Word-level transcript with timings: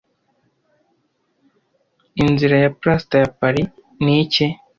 Inzira 2.23 2.55
ya 2.63 2.69
plaster 2.79 3.19
ya 3.23 3.29
paris 3.39 3.67
ni 4.03 4.13
iki 4.23 4.45